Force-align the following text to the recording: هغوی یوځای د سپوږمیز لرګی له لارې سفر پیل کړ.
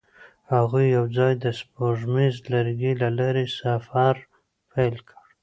هغوی 0.53 0.85
یوځای 0.97 1.33
د 1.43 1.45
سپوږمیز 1.59 2.35
لرګی 2.53 2.93
له 3.01 3.09
لارې 3.19 3.45
سفر 3.59 4.15
پیل 4.71 4.95
کړ. 5.07 5.17